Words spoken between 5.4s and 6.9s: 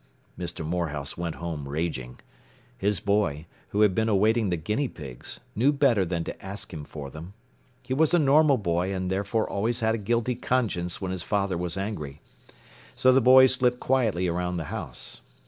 knew better than to ask him